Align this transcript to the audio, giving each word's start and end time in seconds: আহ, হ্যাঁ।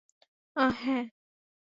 আহ, 0.55 0.71
হ্যাঁ। 0.81 1.03